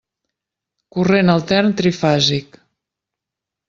[0.95, 2.63] Corrent altern trifàsic.